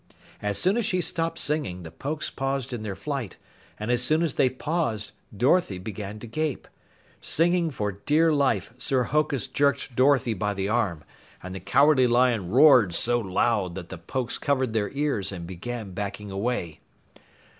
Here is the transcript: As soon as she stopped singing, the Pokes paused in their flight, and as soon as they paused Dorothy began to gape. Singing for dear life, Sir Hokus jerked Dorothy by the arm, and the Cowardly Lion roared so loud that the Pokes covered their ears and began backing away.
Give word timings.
As 0.41 0.57
soon 0.57 0.77
as 0.77 0.85
she 0.87 0.99
stopped 0.99 1.37
singing, 1.37 1.83
the 1.83 1.91
Pokes 1.91 2.31
paused 2.31 2.73
in 2.73 2.81
their 2.81 2.95
flight, 2.95 3.37
and 3.79 3.91
as 3.91 4.01
soon 4.01 4.23
as 4.23 4.33
they 4.33 4.49
paused 4.49 5.11
Dorothy 5.37 5.77
began 5.77 6.17
to 6.17 6.25
gape. 6.25 6.67
Singing 7.21 7.69
for 7.69 7.91
dear 7.91 8.33
life, 8.33 8.73
Sir 8.79 9.03
Hokus 9.03 9.45
jerked 9.45 9.95
Dorothy 9.95 10.33
by 10.33 10.55
the 10.55 10.67
arm, 10.67 11.03
and 11.43 11.53
the 11.53 11.59
Cowardly 11.59 12.07
Lion 12.07 12.49
roared 12.49 12.95
so 12.95 13.19
loud 13.19 13.75
that 13.75 13.89
the 13.89 13.97
Pokes 13.99 14.39
covered 14.39 14.73
their 14.73 14.89
ears 14.93 15.31
and 15.31 15.45
began 15.45 15.91
backing 15.91 16.31
away. 16.31 16.79